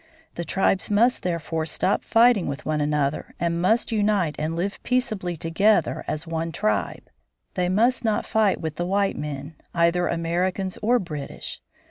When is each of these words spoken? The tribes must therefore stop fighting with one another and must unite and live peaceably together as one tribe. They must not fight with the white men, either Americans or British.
The 0.33 0.43
tribes 0.43 0.89
must 0.89 1.21
therefore 1.21 1.67
stop 1.67 2.01
fighting 2.01 2.47
with 2.47 2.65
one 2.65 2.81
another 2.81 3.35
and 3.39 3.61
must 3.61 3.91
unite 3.91 4.35
and 4.39 4.55
live 4.55 4.81
peaceably 4.81 5.37
together 5.37 6.03
as 6.07 6.25
one 6.25 6.51
tribe. 6.51 7.03
They 7.53 7.69
must 7.69 8.03
not 8.03 8.25
fight 8.25 8.59
with 8.59 8.77
the 8.77 8.87
white 8.87 9.15
men, 9.15 9.53
either 9.75 10.07
Americans 10.07 10.79
or 10.81 10.97
British. 10.97 11.61